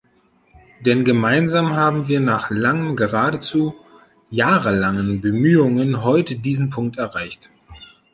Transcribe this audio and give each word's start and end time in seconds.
Denn 0.79 1.05
gemeinsam 1.05 1.75
haben 1.75 2.07
wir 2.07 2.21
nach 2.21 2.49
langen 2.49 2.95
geradezu 2.95 3.75
jahrelangen 4.31 5.21
Bemühungen 5.21 6.03
heute 6.03 6.33
diesen 6.39 6.71
Punkt 6.71 6.97
erreicht. 6.97 7.51